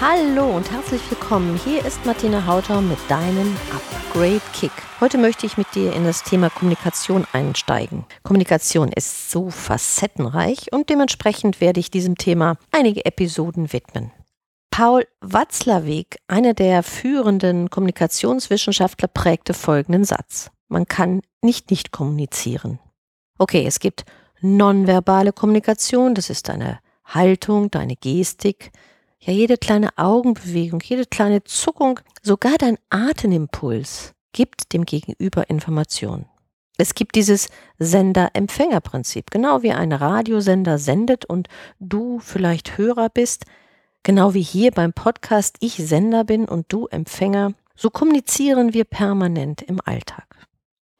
Hallo 0.00 0.54
und 0.54 0.70
herzlich 0.70 1.00
willkommen. 1.10 1.58
Hier 1.64 1.84
ist 1.84 2.06
Martina 2.06 2.46
Hautau 2.46 2.80
mit 2.80 2.98
deinem 3.08 3.56
Upgrade 3.72 4.40
Kick. 4.52 4.70
Heute 5.00 5.18
möchte 5.18 5.44
ich 5.44 5.56
mit 5.58 5.74
dir 5.74 5.92
in 5.92 6.04
das 6.04 6.22
Thema 6.22 6.50
Kommunikation 6.50 7.26
einsteigen. 7.32 8.06
Kommunikation 8.22 8.92
ist 8.92 9.32
so 9.32 9.50
facettenreich 9.50 10.72
und 10.72 10.88
dementsprechend 10.88 11.60
werde 11.60 11.80
ich 11.80 11.90
diesem 11.90 12.16
Thema 12.16 12.58
einige 12.70 13.04
Episoden 13.06 13.72
widmen. 13.72 14.12
Paul 14.70 15.04
Watzlawick, 15.20 16.18
einer 16.28 16.54
der 16.54 16.84
führenden 16.84 17.68
Kommunikationswissenschaftler, 17.68 19.08
prägte 19.08 19.52
folgenden 19.52 20.04
Satz. 20.04 20.52
Man 20.68 20.86
kann 20.86 21.22
nicht 21.42 21.72
nicht 21.72 21.90
kommunizieren. 21.90 22.78
Okay, 23.36 23.66
es 23.66 23.80
gibt 23.80 24.04
nonverbale 24.40 25.32
Kommunikation, 25.32 26.14
das 26.14 26.30
ist 26.30 26.48
deine 26.48 26.78
Haltung, 27.04 27.72
deine 27.72 27.96
Gestik, 27.96 28.70
ja, 29.20 29.32
jede 29.32 29.58
kleine 29.58 29.90
Augenbewegung, 29.96 30.80
jede 30.84 31.06
kleine 31.06 31.44
Zuckung, 31.44 32.00
sogar 32.22 32.56
dein 32.58 32.78
Atemimpuls 32.90 34.14
gibt 34.32 34.72
dem 34.72 34.84
Gegenüber 34.84 35.50
Informationen. 35.50 36.26
Es 36.76 36.94
gibt 36.94 37.16
dieses 37.16 37.48
Sender-Empfänger-Prinzip. 37.80 39.32
Genau 39.32 39.62
wie 39.62 39.72
ein 39.72 39.92
Radiosender 39.92 40.78
sendet 40.78 41.24
und 41.24 41.48
du 41.80 42.20
vielleicht 42.20 42.78
Hörer 42.78 43.08
bist, 43.08 43.46
genau 44.04 44.32
wie 44.34 44.42
hier 44.42 44.70
beim 44.70 44.92
Podcast 44.92 45.56
ich 45.58 45.74
Sender 45.74 46.22
bin 46.22 46.44
und 46.44 46.72
du 46.72 46.86
Empfänger, 46.86 47.54
so 47.74 47.90
kommunizieren 47.90 48.74
wir 48.74 48.84
permanent 48.84 49.62
im 49.62 49.80
Alltag. 49.84 50.26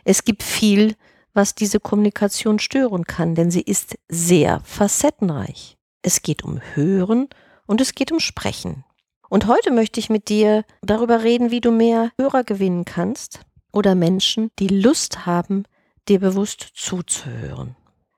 Es 0.05 0.25
gibt 0.25 0.43
viel, 0.43 0.97
was 1.33 1.55
diese 1.55 1.79
Kommunikation 1.79 2.59
stören 2.59 3.05
kann, 3.05 3.37
denn 3.37 3.53
sie 3.53 3.63
ist 3.63 3.97
sehr 4.09 4.61
facettenreich. 4.65 5.77
Es 6.03 6.23
geht 6.23 6.43
um 6.43 6.61
Hören 6.75 7.29
und 7.69 7.81
es 7.81 7.95
geht 7.95 8.11
um 8.11 8.19
Sprechen. 8.19 8.85
Und 9.29 9.47
heute 9.47 9.71
möchte 9.71 10.01
ich 10.01 10.11
mit 10.11 10.29
dir 10.31 10.65
darüber 10.83 11.23
reden, 11.23 11.53
wie 11.53 11.61
du 11.61 11.71
mehr 11.71 12.11
Hörer 12.19 12.43
gewinnen 12.43 12.85
kannst 12.85 13.41
oder 13.73 13.95
Menschen, 13.95 14.51
die 14.59 14.69
Lust 14.69 15.27
haben, 15.27 15.65
dir 16.09 16.19
bewusst 16.19 16.71
zuzuhören. 16.75 17.77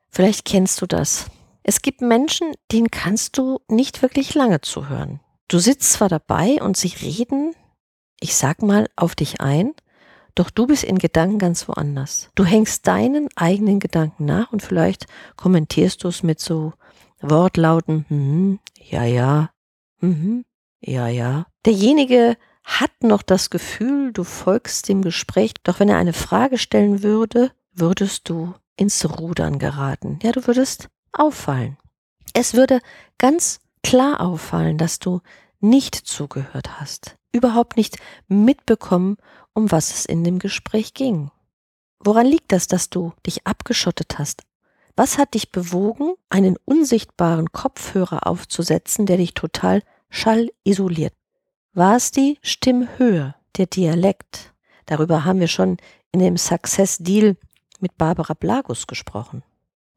Vielleicht 0.09 0.45
kennst 0.45 0.81
du 0.81 0.87
das. 0.87 1.27
Es 1.65 1.83
gibt 1.83 2.01
Menschen, 2.01 2.53
denen 2.73 2.91
kannst 2.91 3.37
du 3.37 3.61
nicht 3.69 4.03
wirklich 4.03 4.34
lange 4.34 4.61
zuhören. 4.61 5.21
Du 5.48 5.59
sitzt 5.59 5.93
zwar 5.93 6.09
dabei 6.09 6.62
und 6.62 6.77
sie 6.77 6.95
reden, 7.03 7.55
ich 8.21 8.37
sag 8.37 8.62
mal, 8.62 8.89
auf 8.95 9.17
dich 9.17 9.41
ein, 9.41 9.73
doch 10.37 10.51
du 10.51 10.69
bist 10.69 10.84
in 10.84 10.98
Gedanken 10.98 11.41
ganz 11.41 11.67
woanders. 11.67 12.31
Du 12.37 12.45
hängst 12.45 12.87
deinen 12.87 13.28
eigenen 13.34 13.81
Gedanken 13.81 14.27
nach 14.27 14.53
und 14.53 14.62
vielleicht 14.62 15.06
kommentierst 15.37 16.05
du 16.05 16.09
es 16.09 16.23
mit 16.23 16.39
so 16.39 16.73
Wortlauten, 17.20 18.04
hm, 18.08 18.58
ja, 18.78 19.04
ja, 19.04 19.50
hm, 19.98 20.44
ja, 20.80 21.08
ja. 21.08 21.46
Derjenige 21.66 22.36
hat 22.64 22.90
noch 23.02 23.22
das 23.22 23.50
Gefühl, 23.50 24.12
du 24.12 24.24
folgst 24.24 24.88
dem 24.88 25.02
Gespräch, 25.02 25.54
doch 25.62 25.80
wenn 25.80 25.88
er 25.88 25.98
eine 25.98 26.12
Frage 26.12 26.58
stellen 26.58 27.02
würde, 27.02 27.52
würdest 27.72 28.28
du 28.28 28.54
ins 28.76 29.04
Rudern 29.18 29.58
geraten. 29.58 30.18
Ja, 30.22 30.32
du 30.32 30.46
würdest 30.46 30.88
auffallen. 31.12 31.76
Es 32.32 32.54
würde 32.54 32.80
ganz 33.19 33.60
klar 33.82 34.20
auffallen, 34.20 34.78
dass 34.78 34.98
du 34.98 35.20
nicht 35.60 35.94
zugehört 35.94 36.80
hast, 36.80 37.16
überhaupt 37.32 37.76
nicht 37.76 37.98
mitbekommen, 38.28 39.16
um 39.53 39.70
was 39.70 39.91
es 39.91 40.06
in 40.06 40.25
dem 40.25 40.38
Gespräch 40.38 40.94
ging. 40.94 41.30
Woran 41.98 42.26
liegt 42.26 42.53
das, 42.53 42.66
dass 42.66 42.88
du 42.88 43.12
dich 43.26 43.47
abgeschottet 43.47 44.19
hast, 44.19 44.42
was 45.00 45.16
hat 45.16 45.33
dich 45.33 45.50
bewogen, 45.50 46.12
einen 46.28 46.59
unsichtbaren 46.66 47.53
Kopfhörer 47.53 48.27
aufzusetzen, 48.27 49.06
der 49.06 49.16
dich 49.16 49.33
total 49.33 49.83
schallisoliert? 50.11 51.15
War 51.72 51.97
es 51.97 52.11
die 52.11 52.37
Stimmhöhe, 52.43 53.34
der 53.56 53.65
Dialekt? 53.65 54.53
Darüber 54.84 55.25
haben 55.25 55.41
wir 55.41 55.49
schon 55.49 55.78
in 56.12 56.21
dem 56.21 56.37
Success 56.37 56.99
Deal 56.99 57.39
mit 57.78 57.97
Barbara 57.97 58.34
Blagus 58.34 58.87
gesprochen. 58.87 59.43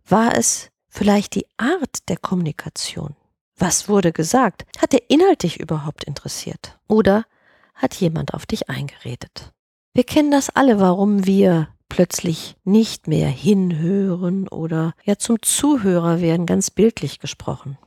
War 0.07 0.37
es 0.37 0.69
vielleicht 0.87 1.35
die 1.35 1.47
Art 1.57 2.07
der 2.07 2.15
Kommunikation? 2.15 3.17
Was 3.57 3.89
wurde 3.89 4.13
gesagt? 4.13 4.63
Hat 4.77 4.93
der 4.93 5.09
Inhalt 5.09 5.43
dich 5.43 5.59
überhaupt 5.59 6.05
interessiert? 6.05 6.79
Oder 6.87 7.25
hat 7.73 7.93
jemand 7.95 8.33
auf 8.33 8.45
dich 8.45 8.69
eingeredet? 8.69 9.51
Wir 9.93 10.05
kennen 10.05 10.31
das 10.31 10.49
alle, 10.49 10.79
warum 10.79 11.25
wir 11.25 11.72
plötzlich 11.93 12.55
nicht 12.63 13.07
mehr 13.07 13.27
hinhören 13.27 14.47
oder 14.47 14.95
ja 15.03 15.17
zum 15.17 15.43
Zuhörer 15.43 16.21
werden, 16.21 16.47
ganz 16.47 16.71
bildlich 16.71 17.19
gesprochen. 17.19 17.77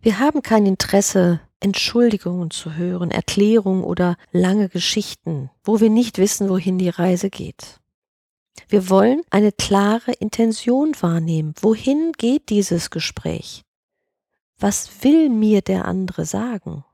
Wir 0.00 0.18
haben 0.18 0.42
kein 0.42 0.66
Interesse, 0.66 1.40
Entschuldigungen 1.60 2.50
zu 2.50 2.74
hören, 2.74 3.12
Erklärungen 3.12 3.84
oder 3.84 4.16
lange 4.32 4.68
Geschichten, 4.68 5.50
wo 5.62 5.78
wir 5.78 5.88
nicht 5.88 6.18
wissen, 6.18 6.48
wohin 6.48 6.78
die 6.78 6.88
Reise 6.88 7.30
geht. 7.30 7.78
Wir 8.66 8.90
wollen 8.90 9.22
eine 9.30 9.52
klare 9.52 10.10
Intention 10.10 10.92
wahrnehmen. 11.00 11.54
Wohin 11.60 12.10
geht 12.18 12.48
dieses 12.48 12.90
Gespräch? 12.90 13.62
Was 14.58 15.04
will 15.04 15.28
mir 15.28 15.62
der 15.62 15.84
andere 15.84 16.26
sagen? 16.26 16.84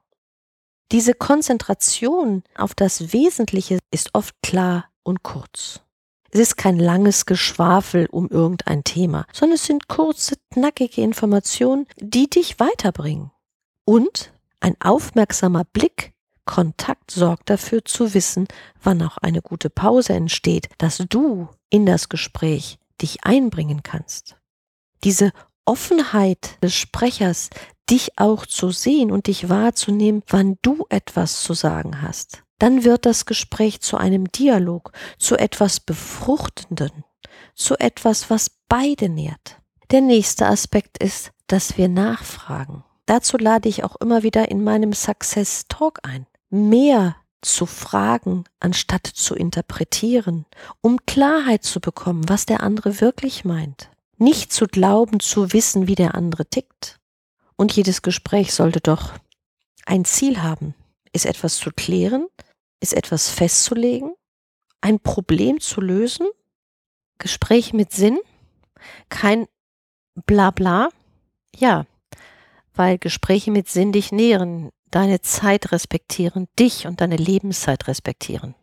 Diese 0.92 1.14
Konzentration 1.14 2.42
auf 2.54 2.74
das 2.74 3.14
Wesentliche 3.14 3.78
ist 3.90 4.10
oft 4.12 4.34
klar 4.42 4.90
und 5.02 5.22
kurz. 5.22 5.80
Es 6.32 6.38
ist 6.38 6.56
kein 6.56 6.78
langes 6.78 7.26
Geschwafel 7.26 8.06
um 8.06 8.28
irgendein 8.28 8.84
Thema, 8.84 9.26
sondern 9.32 9.56
es 9.56 9.64
sind 9.64 9.88
kurze, 9.88 10.36
knackige 10.52 11.02
Informationen, 11.02 11.86
die 11.98 12.30
dich 12.30 12.60
weiterbringen. 12.60 13.32
Und 13.84 14.32
ein 14.60 14.76
aufmerksamer 14.80 15.64
Blick, 15.64 16.12
Kontakt 16.44 17.10
sorgt 17.10 17.50
dafür 17.50 17.84
zu 17.84 18.14
wissen, 18.14 18.46
wann 18.82 19.02
auch 19.02 19.18
eine 19.18 19.42
gute 19.42 19.70
Pause 19.70 20.12
entsteht, 20.12 20.68
dass 20.78 20.98
du 20.98 21.48
in 21.68 21.86
das 21.86 22.08
Gespräch 22.08 22.78
dich 23.00 23.24
einbringen 23.24 23.82
kannst. 23.82 24.36
Diese 25.02 25.32
Offenheit 25.64 26.62
des 26.62 26.74
Sprechers, 26.74 27.50
dich 27.88 28.18
auch 28.18 28.46
zu 28.46 28.70
sehen 28.70 29.10
und 29.10 29.26
dich 29.26 29.48
wahrzunehmen, 29.48 30.22
wann 30.28 30.58
du 30.62 30.86
etwas 30.90 31.42
zu 31.42 31.54
sagen 31.54 32.02
hast 32.02 32.44
dann 32.60 32.84
wird 32.84 33.06
das 33.06 33.26
Gespräch 33.26 33.80
zu 33.80 33.96
einem 33.96 34.30
Dialog, 34.30 34.92
zu 35.18 35.36
etwas 35.36 35.80
Befruchtenden, 35.80 37.04
zu 37.54 37.74
etwas, 37.78 38.30
was 38.30 38.50
beide 38.68 39.08
nährt. 39.08 39.56
Der 39.90 40.02
nächste 40.02 40.46
Aspekt 40.46 41.02
ist, 41.02 41.32
dass 41.48 41.76
wir 41.76 41.88
nachfragen. 41.88 42.84
Dazu 43.06 43.38
lade 43.38 43.68
ich 43.68 43.82
auch 43.82 43.96
immer 43.96 44.22
wieder 44.22 44.50
in 44.50 44.62
meinem 44.62 44.92
Success 44.92 45.64
Talk 45.68 45.98
ein. 46.04 46.26
Mehr 46.50 47.16
zu 47.40 47.66
fragen, 47.66 48.44
anstatt 48.60 49.06
zu 49.06 49.34
interpretieren, 49.34 50.44
um 50.80 50.98
Klarheit 51.06 51.64
zu 51.64 51.80
bekommen, 51.80 52.28
was 52.28 52.46
der 52.46 52.62
andere 52.62 53.00
wirklich 53.00 53.44
meint. 53.44 53.90
Nicht 54.18 54.52
zu 54.52 54.66
glauben, 54.66 55.18
zu 55.18 55.52
wissen, 55.52 55.86
wie 55.86 55.94
der 55.94 56.14
andere 56.14 56.44
tickt. 56.44 57.00
Und 57.56 57.72
jedes 57.72 58.02
Gespräch 58.02 58.52
sollte 58.52 58.80
doch 58.80 59.14
ein 59.86 60.04
Ziel 60.04 60.42
haben, 60.42 60.74
ist 61.12 61.26
etwas 61.26 61.56
zu 61.56 61.70
klären, 61.70 62.26
ist 62.80 62.94
etwas 62.94 63.28
festzulegen, 63.28 64.14
ein 64.80 65.00
Problem 65.00 65.60
zu 65.60 65.80
lösen, 65.80 66.26
Gespräch 67.18 67.72
mit 67.72 67.92
Sinn, 67.92 68.18
kein 69.08 69.46
Blabla. 70.26 70.88
Ja, 71.54 71.86
weil 72.74 72.98
Gespräche 72.98 73.50
mit 73.50 73.68
Sinn 73.68 73.92
dich 73.92 74.12
nähren, 74.12 74.70
deine 74.90 75.20
Zeit 75.20 75.72
respektieren, 75.72 76.48
dich 76.58 76.86
und 76.86 77.00
deine 77.00 77.16
Lebenszeit 77.16 77.86
respektieren. 77.88 78.54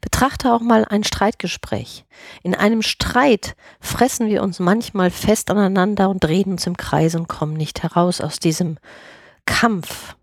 Betrachte 0.00 0.52
auch 0.52 0.60
mal 0.60 0.84
ein 0.84 1.04
Streitgespräch. 1.04 2.04
In 2.42 2.54
einem 2.54 2.82
Streit 2.82 3.56
fressen 3.80 4.28
wir 4.28 4.42
uns 4.42 4.58
manchmal 4.58 5.10
fest 5.10 5.50
aneinander 5.50 6.08
und 6.08 6.22
drehen 6.22 6.52
uns 6.52 6.66
im 6.66 6.76
Kreis 6.76 7.14
und 7.14 7.28
kommen 7.28 7.54
nicht 7.54 7.82
heraus 7.82 8.20
aus 8.20 8.38
diesem 8.38 8.78
Kampf. 9.44 10.16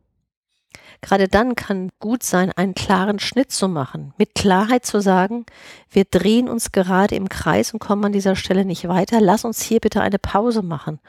Gerade 1.03 1.27
dann 1.27 1.55
kann 1.55 1.89
gut 1.99 2.23
sein, 2.23 2.51
einen 2.53 2.73
klaren 2.73 3.19
Schnitt 3.19 3.51
zu 3.51 3.67
machen, 3.67 4.13
mit 4.17 4.33
Klarheit 4.33 4.85
zu 4.85 5.01
sagen, 5.01 5.45
wir 5.91 6.05
drehen 6.05 6.49
uns 6.49 6.71
gerade 6.71 7.15
im 7.15 7.29
Kreis 7.29 7.73
und 7.73 7.79
kommen 7.79 8.05
an 8.05 8.13
dieser 8.13 8.35
Stelle 8.35 8.63
nicht 8.65 8.87
weiter. 8.87 9.19
Lass 9.19 9.45
uns 9.45 9.61
hier 9.61 9.81
bitte 9.81 10.01
eine 10.01 10.17
Pause 10.17 10.61
machen, 10.61 10.99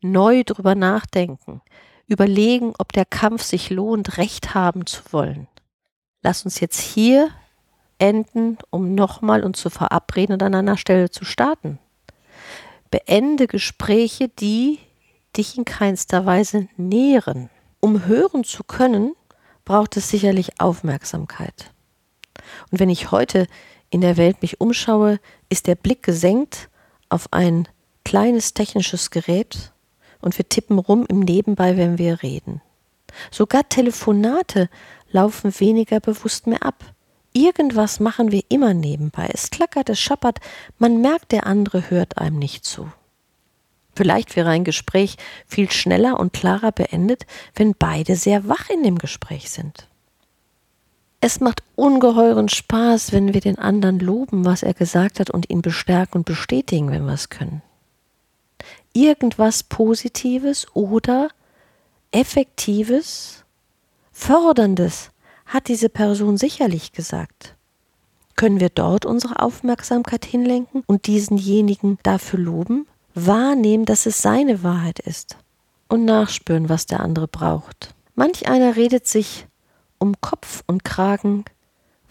neu 0.00 0.42
drüber 0.42 0.74
nachdenken, 0.74 1.60
überlegen, 2.06 2.72
ob 2.78 2.92
der 2.92 3.04
Kampf 3.04 3.42
sich 3.42 3.70
lohnt, 3.70 4.16
Recht 4.16 4.54
haben 4.54 4.86
zu 4.86 5.02
wollen. 5.12 5.48
Lass 6.22 6.44
uns 6.44 6.58
jetzt 6.58 6.80
hier 6.80 7.28
beenden, 8.02 8.58
um 8.70 8.96
nochmal 8.96 9.44
uns 9.44 9.60
zu 9.60 9.70
verabreden 9.70 10.32
und 10.32 10.42
an 10.42 10.54
einer 10.56 10.76
Stelle 10.76 11.10
zu 11.10 11.24
starten. 11.24 11.78
Beende 12.90 13.46
Gespräche, 13.46 14.28
die 14.28 14.80
dich 15.36 15.56
in 15.56 15.64
keinster 15.64 16.26
Weise 16.26 16.68
nähren. 16.76 17.48
Um 17.80 18.06
hören 18.06 18.42
zu 18.42 18.64
können, 18.64 19.14
braucht 19.64 19.96
es 19.96 20.08
sicherlich 20.08 20.60
Aufmerksamkeit. 20.60 21.72
Und 22.70 22.80
wenn 22.80 22.90
ich 22.90 23.10
heute 23.10 23.46
in 23.90 24.00
der 24.00 24.16
Welt 24.16 24.42
mich 24.42 24.60
umschaue, 24.60 25.20
ist 25.48 25.66
der 25.66 25.74
Blick 25.74 26.02
gesenkt 26.02 26.68
auf 27.08 27.28
ein 27.32 27.68
kleines 28.04 28.54
technisches 28.54 29.10
Gerät 29.10 29.72
und 30.20 30.36
wir 30.38 30.48
tippen 30.48 30.78
rum 30.78 31.04
im 31.08 31.20
Nebenbei, 31.20 31.76
wenn 31.76 31.98
wir 31.98 32.22
reden. 32.22 32.62
Sogar 33.30 33.68
Telefonate 33.68 34.68
laufen 35.10 35.58
weniger 35.60 36.00
bewusst 36.00 36.46
mehr 36.46 36.62
ab. 36.62 36.82
Irgendwas 37.34 38.00
machen 38.00 38.32
wir 38.32 38.42
immer 38.48 38.74
nebenbei. 38.74 39.28
Es 39.32 39.50
klackert, 39.50 39.88
es 39.90 40.00
schappert, 40.00 40.38
man 40.78 41.00
merkt, 41.00 41.32
der 41.32 41.46
andere 41.46 41.90
hört 41.90 42.18
einem 42.18 42.38
nicht 42.38 42.64
zu. 42.64 42.90
Vielleicht 43.94 44.36
wäre 44.36 44.48
ein 44.48 44.64
Gespräch 44.64 45.16
viel 45.46 45.70
schneller 45.70 46.18
und 46.18 46.32
klarer 46.32 46.72
beendet, 46.72 47.26
wenn 47.54 47.74
beide 47.78 48.16
sehr 48.16 48.48
wach 48.48 48.70
in 48.70 48.82
dem 48.82 48.98
Gespräch 48.98 49.50
sind. 49.50 49.88
Es 51.20 51.38
macht 51.38 51.62
ungeheuren 51.76 52.48
Spaß, 52.48 53.12
wenn 53.12 53.32
wir 53.32 53.40
den 53.40 53.58
anderen 53.58 54.00
loben, 54.00 54.44
was 54.44 54.62
er 54.62 54.74
gesagt 54.74 55.20
hat 55.20 55.30
und 55.30 55.50
ihn 55.50 55.62
bestärken 55.62 56.18
und 56.18 56.24
bestätigen, 56.24 56.90
wenn 56.90 57.06
wir 57.06 57.12
es 57.12 57.28
können. 57.28 57.62
Irgendwas 58.92 59.62
Positives 59.62 60.66
oder 60.74 61.28
Effektives, 62.10 63.44
Förderndes 64.10 65.10
hat 65.46 65.68
diese 65.68 65.88
Person 65.88 66.38
sicherlich 66.38 66.92
gesagt. 66.92 67.54
Können 68.34 68.60
wir 68.60 68.70
dort 68.70 69.06
unsere 69.06 69.40
Aufmerksamkeit 69.40 70.24
hinlenken 70.24 70.82
und 70.86 71.06
diesenjenigen 71.06 71.98
dafür 72.02 72.40
loben, 72.40 72.86
wahrnehmen, 73.14 73.84
dass 73.84 74.06
es 74.06 74.22
seine 74.22 74.62
Wahrheit 74.62 74.98
ist 74.98 75.36
und 75.88 76.04
nachspüren, 76.04 76.68
was 76.68 76.86
der 76.86 77.00
andere 77.00 77.28
braucht. 77.28 77.94
Manch 78.14 78.48
einer 78.48 78.76
redet 78.76 79.06
sich 79.06 79.46
um 79.98 80.20
Kopf 80.20 80.62
und 80.66 80.84
Kragen, 80.84 81.44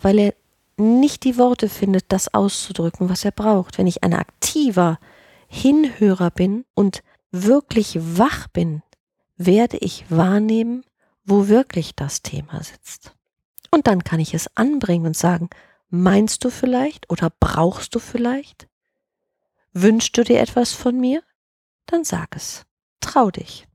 weil 0.01 0.19
er 0.19 0.33
nicht 0.77 1.23
die 1.23 1.37
Worte 1.37 1.69
findet, 1.69 2.05
das 2.09 2.33
auszudrücken, 2.33 3.09
was 3.09 3.25
er 3.25 3.31
braucht. 3.31 3.77
Wenn 3.77 3.87
ich 3.87 4.03
ein 4.03 4.13
aktiver 4.13 4.99
Hinhörer 5.47 6.31
bin 6.31 6.65
und 6.73 7.03
wirklich 7.31 7.99
wach 7.99 8.47
bin, 8.47 8.81
werde 9.37 9.77
ich 9.77 10.05
wahrnehmen, 10.09 10.83
wo 11.25 11.47
wirklich 11.47 11.95
das 11.95 12.21
Thema 12.21 12.63
sitzt. 12.63 13.13
Und 13.69 13.87
dann 13.87 14.03
kann 14.03 14.19
ich 14.19 14.33
es 14.33 14.49
anbringen 14.55 15.05
und 15.05 15.17
sagen, 15.17 15.49
meinst 15.89 16.43
du 16.43 16.49
vielleicht 16.49 17.09
oder 17.09 17.31
brauchst 17.39 17.95
du 17.95 17.99
vielleicht? 17.99 18.67
Wünschst 19.73 20.17
du 20.17 20.23
dir 20.23 20.39
etwas 20.39 20.73
von 20.73 20.99
mir? 20.99 21.23
Dann 21.85 22.03
sag 22.03 22.35
es. 22.35 22.65
Trau 22.99 23.31
dich. 23.31 23.67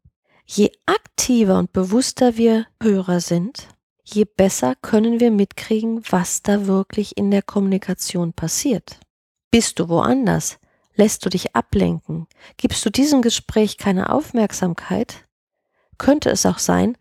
Je 0.44 0.70
aktiver 0.84 1.58
und 1.58 1.72
bewusster 1.72 2.37
wir 2.37 2.66
Hörer 2.82 3.20
sind, 3.20 3.69
je 4.04 4.25
besser 4.25 4.75
können 4.76 5.20
wir 5.20 5.31
mitkriegen, 5.31 6.02
was 6.08 6.43
da 6.43 6.66
wirklich 6.66 7.16
in 7.16 7.31
der 7.31 7.43
Kommunikation 7.43 8.32
passiert. 8.32 9.00
Bist 9.50 9.78
du 9.78 9.88
woanders? 9.88 10.58
Lässt 10.94 11.25
du 11.25 11.31
dich 11.31 11.56
ablenken? 11.56 12.26
Gibst 12.56 12.84
du 12.84 12.90
diesem 12.90 13.22
Gespräch 13.22 13.76
keine 13.76 14.10
Aufmerksamkeit? 14.10 15.26
Könnte 15.99 16.31
es 16.31 16.46
auch 16.46 16.58
sein, 16.58 16.96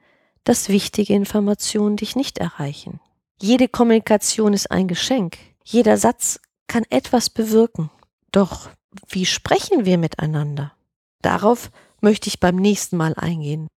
dass 0.45 0.69
wichtige 0.69 1.13
Informationen 1.13 1.97
dich 1.97 2.15
nicht 2.15 2.37
erreichen. 2.37 2.99
Jede 3.41 3.67
Kommunikation 3.67 4.53
ist 4.53 4.71
ein 4.71 4.87
Geschenk. 4.87 5.37
Jeder 5.63 5.97
Satz 5.97 6.39
kann 6.67 6.85
etwas 6.89 7.29
bewirken. 7.29 7.89
Doch 8.31 8.69
wie 9.07 9.25
sprechen 9.25 9.85
wir 9.85 9.97
miteinander? 9.97 10.73
Darauf 11.21 11.71
möchte 12.01 12.27
ich 12.27 12.39
beim 12.39 12.55
nächsten 12.55 12.97
Mal 12.97 13.13
eingehen. 13.15 13.67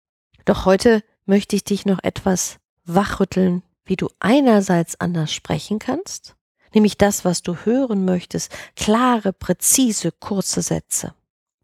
Doch 0.44 0.64
heute 0.64 1.02
möchte 1.24 1.56
ich 1.56 1.64
dich 1.64 1.86
noch 1.86 1.98
etwas 2.02 2.58
wachrütteln, 2.84 3.62
wie 3.84 3.96
du 3.96 4.08
einerseits 4.20 5.00
anders 5.00 5.32
sprechen 5.32 5.78
kannst, 5.78 6.36
nämlich 6.74 6.98
das, 6.98 7.24
was 7.24 7.42
du 7.42 7.56
hören 7.56 8.04
möchtest, 8.04 8.52
klare, 8.76 9.32
präzise, 9.32 10.12
kurze 10.12 10.62
Sätze. 10.62 11.14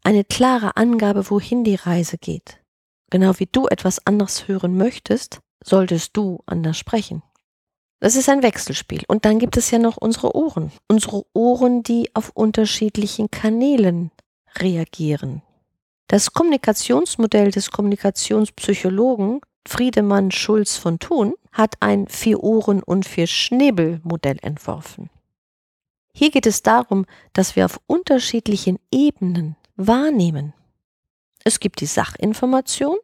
Eine 0.03 0.23
klare 0.23 0.77
Angabe, 0.77 1.29
wohin 1.29 1.63
die 1.63 1.75
Reise 1.75 2.17
geht. 2.17 2.59
Genau 3.09 3.39
wie 3.39 3.47
du 3.51 3.67
etwas 3.67 4.05
anderes 4.05 4.47
hören 4.47 4.77
möchtest, 4.77 5.39
solltest 5.63 6.15
du 6.17 6.43
anders 6.45 6.77
sprechen. 6.77 7.23
Das 7.99 8.15
ist 8.15 8.29
ein 8.29 8.43
Wechselspiel. 8.43 9.03
Und 9.07 9.25
dann 9.25 9.39
gibt 9.39 9.57
es 9.57 9.71
ja 9.71 9.79
noch 9.79 9.97
unsere 9.97 10.35
Ohren. 10.35 10.71
Unsere 10.87 11.23
Ohren, 11.33 11.83
die 11.83 12.09
auf 12.13 12.31
unterschiedlichen 12.33 13.31
Kanälen 13.31 14.11
reagieren. 14.57 15.41
Das 16.07 16.33
Kommunikationsmodell 16.33 17.51
des 17.51 17.71
Kommunikationspsychologen 17.71 19.41
Friedemann 19.67 20.31
Schulz 20.31 20.77
von 20.77 20.99
Thun 20.99 21.33
hat 21.51 21.75
ein 21.79 22.07
Vier-Ohren- 22.07 22.83
und 22.83 23.07
Vier-Schnäbel-Modell 23.07 24.37
entworfen. 24.41 25.09
Hier 26.13 26.29
geht 26.29 26.45
es 26.45 26.61
darum, 26.61 27.05
dass 27.33 27.55
wir 27.55 27.65
auf 27.65 27.79
unterschiedlichen 27.87 28.77
Ebenen 28.91 29.55
wahrnehmen. 29.75 30.53
Es 31.43 31.59
gibt 31.59 31.81
die 31.81 31.87
Sachinformation, 31.87 32.97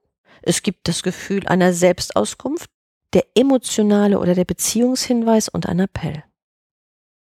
es 0.43 0.61
gibt 0.61 0.87
das 0.87 1.03
Gefühl 1.03 1.47
einer 1.47 1.73
Selbstauskunft, 1.73 2.69
der 3.13 3.25
emotionale 3.35 4.19
oder 4.19 4.35
der 4.35 4.45
Beziehungshinweis 4.45 5.49
und 5.49 5.67
ein 5.67 5.79
Appell. 5.79 6.23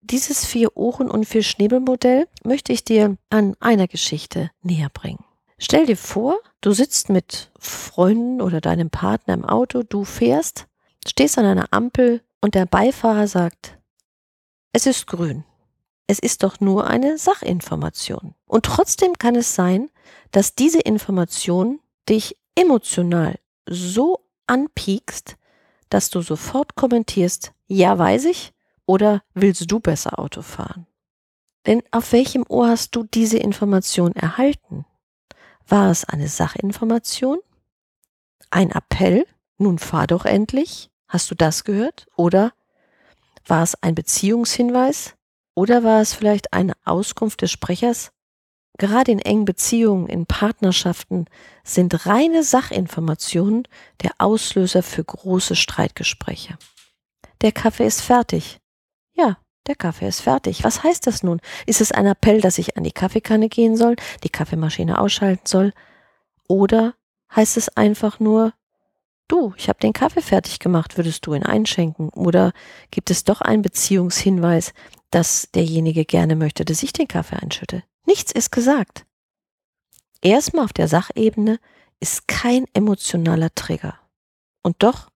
Dieses 0.00 0.46
Vier-Ohren- 0.46 1.10
und 1.10 1.26
Vier-Schnäbel-Modell 1.26 2.28
möchte 2.42 2.72
ich 2.72 2.84
dir 2.84 3.16
an 3.30 3.56
einer 3.60 3.88
Geschichte 3.88 4.50
näher 4.62 4.88
bringen. 4.92 5.24
Stell 5.58 5.86
dir 5.86 5.96
vor, 5.96 6.38
du 6.60 6.72
sitzt 6.72 7.10
mit 7.10 7.50
Freunden 7.58 8.40
oder 8.40 8.60
deinem 8.60 8.90
Partner 8.90 9.34
im 9.34 9.44
Auto, 9.44 9.82
du 9.82 10.04
fährst, 10.04 10.66
stehst 11.06 11.36
an 11.36 11.44
einer 11.44 11.68
Ampel 11.72 12.22
und 12.40 12.54
der 12.54 12.66
Beifahrer 12.66 13.26
sagt, 13.26 13.78
es 14.72 14.86
ist 14.86 15.06
grün. 15.06 15.44
Es 16.06 16.18
ist 16.18 16.42
doch 16.42 16.60
nur 16.60 16.86
eine 16.86 17.18
Sachinformation. 17.18 18.34
Und 18.46 18.64
trotzdem 18.64 19.14
kann 19.18 19.34
es 19.34 19.54
sein, 19.54 19.90
dass 20.30 20.54
diese 20.54 20.80
Information 20.80 21.80
dich 22.08 22.36
emotional 22.54 23.38
so 23.68 24.20
anpiekst, 24.46 25.36
dass 25.90 26.10
du 26.10 26.20
sofort 26.22 26.74
kommentierst, 26.74 27.52
ja, 27.66 27.98
weiß 27.98 28.26
ich, 28.26 28.52
oder 28.86 29.22
willst 29.34 29.70
du 29.70 29.80
besser 29.80 30.18
Auto 30.18 30.42
fahren? 30.42 30.86
Denn 31.66 31.82
auf 31.90 32.12
welchem 32.12 32.44
Ohr 32.48 32.68
hast 32.68 32.96
du 32.96 33.04
diese 33.04 33.38
Information 33.38 34.12
erhalten? 34.12 34.86
War 35.66 35.90
es 35.90 36.04
eine 36.04 36.28
Sachinformation? 36.28 37.38
Ein 38.50 38.70
Appell? 38.70 39.26
Nun 39.58 39.78
fahr 39.78 40.06
doch 40.06 40.24
endlich? 40.24 40.90
Hast 41.08 41.30
du 41.30 41.34
das 41.34 41.64
gehört? 41.64 42.06
Oder 42.16 42.52
war 43.46 43.62
es 43.62 43.74
ein 43.82 43.94
Beziehungshinweis? 43.94 45.14
Oder 45.54 45.82
war 45.84 46.00
es 46.00 46.14
vielleicht 46.14 46.52
eine 46.52 46.74
Auskunft 46.84 47.42
des 47.42 47.50
Sprechers? 47.50 48.12
Gerade 48.78 49.10
in 49.10 49.18
engen 49.18 49.44
Beziehungen, 49.44 50.06
in 50.08 50.24
Partnerschaften 50.26 51.26
sind 51.64 52.06
reine 52.06 52.44
Sachinformationen 52.44 53.66
der 54.02 54.12
Auslöser 54.18 54.84
für 54.84 55.02
große 55.02 55.56
Streitgespräche. 55.56 56.56
Der 57.40 57.52
Kaffee 57.52 57.86
ist 57.86 58.00
fertig. 58.00 58.58
Ja, 59.14 59.38
der 59.66 59.74
Kaffee 59.74 60.06
ist 60.06 60.20
fertig. 60.20 60.62
Was 60.62 60.84
heißt 60.84 61.06
das 61.08 61.24
nun? 61.24 61.40
Ist 61.66 61.80
es 61.80 61.90
ein 61.90 62.06
Appell, 62.06 62.40
dass 62.40 62.58
ich 62.58 62.76
an 62.76 62.84
die 62.84 62.92
Kaffeekanne 62.92 63.48
gehen 63.48 63.76
soll, 63.76 63.96
die 64.22 64.30
Kaffeemaschine 64.30 64.98
ausschalten 65.00 65.46
soll? 65.46 65.72
Oder 66.48 66.94
heißt 67.34 67.56
es 67.56 67.68
einfach 67.76 68.20
nur, 68.20 68.52
du, 69.26 69.54
ich 69.56 69.68
habe 69.68 69.80
den 69.80 69.92
Kaffee 69.92 70.22
fertig 70.22 70.60
gemacht, 70.60 70.96
würdest 70.96 71.26
du 71.26 71.34
ihn 71.34 71.42
einschenken? 71.42 72.10
Oder 72.10 72.52
gibt 72.92 73.10
es 73.10 73.24
doch 73.24 73.40
einen 73.40 73.62
Beziehungshinweis, 73.62 74.72
dass 75.10 75.50
derjenige 75.50 76.04
gerne 76.04 76.36
möchte, 76.36 76.64
dass 76.64 76.82
ich 76.84 76.92
den 76.92 77.08
Kaffee 77.08 77.36
einschütte? 77.36 77.82
Nichts 78.08 78.32
ist 78.32 78.50
gesagt. 78.52 79.04
Erstmal 80.22 80.64
auf 80.64 80.72
der 80.72 80.88
Sachebene 80.88 81.60
ist 82.00 82.26
kein 82.26 82.64
emotionaler 82.72 83.54
Trigger. 83.54 84.00
Und 84.62 84.82
doch, 84.82 85.10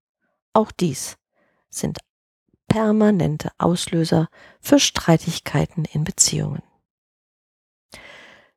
auch 0.53 0.71
dies 0.71 1.17
sind 1.71 2.01
permanente 2.69 3.51
Auslöser 3.57 4.29
für 4.61 4.79
Streitigkeiten 4.79 5.87
in 5.87 6.05
Beziehungen. 6.05 6.63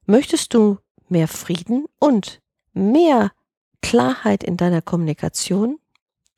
Möchtest 0.06 0.54
du 0.54 0.80
mehr 1.08 1.30
Frieden 1.30 1.86
und 1.98 2.42
mehr 2.74 3.32
Klarheit 3.82 4.44
in 4.44 4.58
deiner 4.58 4.82
Kommunikation? 4.82 5.80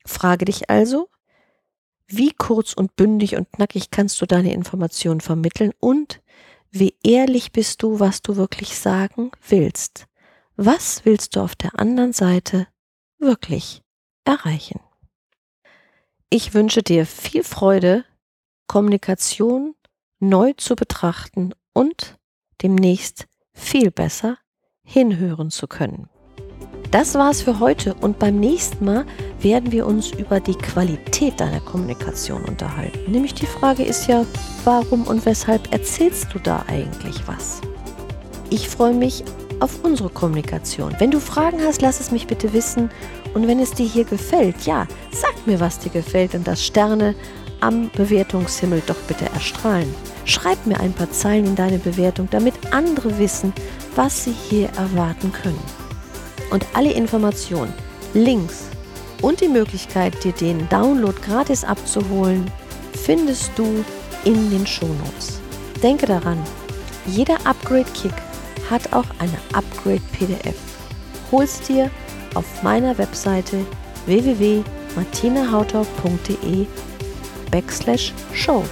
Frage 0.06 0.44
dich 0.44 0.70
also, 0.70 1.10
wie 2.06 2.30
kurz 2.30 2.74
und 2.74 2.94
bündig 2.94 3.34
und 3.34 3.50
knackig 3.50 3.90
kannst 3.90 4.20
du 4.20 4.26
deine 4.26 4.52
Informationen 4.54 5.20
vermitteln 5.20 5.72
und 5.80 6.22
wie 6.70 6.94
ehrlich 7.02 7.52
bist 7.52 7.82
du, 7.82 8.00
was 8.00 8.22
du 8.22 8.36
wirklich 8.36 8.78
sagen 8.78 9.30
willst? 9.48 10.06
Was 10.56 11.04
willst 11.04 11.36
du 11.36 11.40
auf 11.40 11.56
der 11.56 11.78
anderen 11.78 12.12
Seite 12.12 12.66
wirklich 13.18 13.82
erreichen? 14.24 14.80
Ich 16.30 16.52
wünsche 16.52 16.82
dir 16.82 17.06
viel 17.06 17.42
Freude 17.42 18.04
Kommunikation 18.66 19.74
neu 20.18 20.52
zu 20.54 20.76
betrachten 20.76 21.54
und 21.72 22.18
demnächst 22.60 23.26
viel 23.54 23.90
besser 23.90 24.36
hinhören 24.82 25.50
zu 25.50 25.66
können. 25.66 26.10
Das 26.90 27.14
war's 27.14 27.42
für 27.42 27.60
heute 27.60 27.94
und 28.00 28.18
beim 28.18 28.40
nächsten 28.40 28.82
Mal 28.86 29.04
werden 29.40 29.72
wir 29.72 29.86
uns 29.86 30.10
über 30.12 30.40
die 30.40 30.54
Qualität 30.54 31.38
deiner 31.38 31.60
Kommunikation 31.60 32.42
unterhalten. 32.44 33.10
Nämlich 33.10 33.34
die 33.34 33.46
Frage 33.46 33.82
ist 33.82 34.06
ja, 34.06 34.24
warum 34.64 35.06
und 35.06 35.26
weshalb 35.26 35.70
erzählst 35.70 36.28
du 36.32 36.38
da 36.38 36.64
eigentlich 36.66 37.28
was? 37.28 37.60
Ich 38.48 38.70
freue 38.70 38.94
mich 38.94 39.22
auf 39.60 39.84
unsere 39.84 40.08
Kommunikation. 40.08 40.94
Wenn 40.98 41.10
du 41.10 41.20
Fragen 41.20 41.58
hast, 41.62 41.82
lass 41.82 42.00
es 42.00 42.10
mich 42.10 42.26
bitte 42.26 42.54
wissen. 42.54 42.90
Und 43.34 43.46
wenn 43.46 43.60
es 43.60 43.72
dir 43.72 43.86
hier 43.86 44.04
gefällt, 44.04 44.62
ja, 44.64 44.86
sag 45.10 45.46
mir, 45.46 45.60
was 45.60 45.78
dir 45.78 45.90
gefällt 45.90 46.34
und 46.34 46.46
dass 46.46 46.64
Sterne 46.64 47.14
am 47.60 47.90
Bewertungshimmel 47.90 48.82
doch 48.86 48.98
bitte 49.06 49.26
erstrahlen. 49.26 49.92
Schreib 50.24 50.64
mir 50.64 50.80
ein 50.80 50.94
paar 50.94 51.10
Zeilen 51.10 51.44
in 51.44 51.56
deine 51.56 51.78
Bewertung, 51.78 52.28
damit 52.30 52.54
andere 52.70 53.18
wissen, 53.18 53.52
was 53.94 54.24
sie 54.24 54.32
hier 54.32 54.68
erwarten 54.70 55.32
können. 55.32 55.87
Und 56.50 56.66
alle 56.74 56.92
Informationen, 56.92 57.72
Links 58.14 58.68
und 59.22 59.40
die 59.40 59.48
Möglichkeit, 59.48 60.22
dir 60.24 60.32
den 60.32 60.68
Download 60.68 61.18
gratis 61.20 61.64
abzuholen, 61.64 62.50
findest 62.92 63.50
du 63.56 63.84
in 64.24 64.50
den 64.50 64.66
Shownotes. 64.66 65.40
Denke 65.82 66.06
daran, 66.06 66.38
jeder 67.06 67.38
Upgrade-Kick 67.44 68.12
hat 68.70 68.92
auch 68.92 69.06
eine 69.18 69.38
Upgrade-PDF. 69.52 70.56
Hol's 71.30 71.60
dir 71.62 71.90
auf 72.34 72.62
meiner 72.62 72.98
Webseite 72.98 73.64
www.martinahauter.de 74.06 76.66
backslash 77.50 78.12
show. 78.32 78.64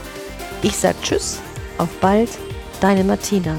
Ich 0.63 0.77
sag 0.77 1.01
Tschüss, 1.03 1.41
auf 1.79 1.89
bald, 2.01 2.31
deine 2.81 3.03
Martina. 3.05 3.57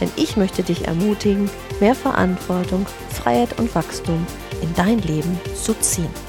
Denn 0.00 0.10
ich 0.16 0.36
möchte 0.36 0.62
dich 0.62 0.86
ermutigen, 0.86 1.50
mehr 1.80 1.94
Verantwortung, 1.94 2.86
Freiheit 3.10 3.58
und 3.58 3.74
Wachstum 3.74 4.26
in 4.62 4.74
dein 4.74 4.98
Leben 4.98 5.38
zu 5.54 5.74
ziehen. 5.74 6.27